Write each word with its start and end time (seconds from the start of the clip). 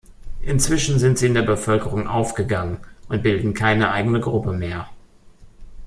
Inzwischen 0.41 0.97
sind 0.97 1.19
sie 1.19 1.27
in 1.27 1.35
der 1.35 1.43
Bevölkerung 1.43 2.07
aufgegangen 2.07 2.77
und 3.07 3.21
bilden 3.21 3.53
keine 3.53 3.91
eigene 3.91 4.19
Gruppe 4.19 4.51
mehr. 4.51 4.89